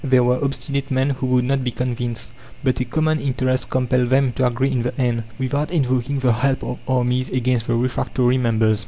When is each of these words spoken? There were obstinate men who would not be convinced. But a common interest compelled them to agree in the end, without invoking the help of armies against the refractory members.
There 0.03 0.23
were 0.23 0.43
obstinate 0.43 0.89
men 0.89 1.11
who 1.11 1.27
would 1.27 1.43
not 1.45 1.63
be 1.63 1.69
convinced. 1.69 2.31
But 2.63 2.79
a 2.79 2.85
common 2.85 3.19
interest 3.19 3.69
compelled 3.69 4.09
them 4.09 4.31
to 4.33 4.47
agree 4.47 4.71
in 4.71 4.81
the 4.81 4.99
end, 4.99 5.25
without 5.37 5.69
invoking 5.69 6.17
the 6.17 6.33
help 6.33 6.63
of 6.63 6.79
armies 6.87 7.29
against 7.29 7.67
the 7.67 7.75
refractory 7.75 8.39
members. 8.39 8.79